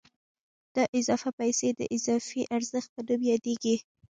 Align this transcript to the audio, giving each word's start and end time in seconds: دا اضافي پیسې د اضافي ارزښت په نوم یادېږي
دا 0.75 0.83
اضافي 0.99 1.29
پیسې 1.39 1.69
د 1.79 1.81
اضافي 1.95 2.41
ارزښت 2.55 2.89
په 2.95 3.01
نوم 3.07 3.21
یادېږي 3.31 3.75